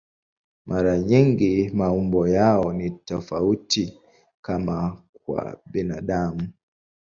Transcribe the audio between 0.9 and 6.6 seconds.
nyingi maumbo yao ni tofauti, kama kwa binadamu.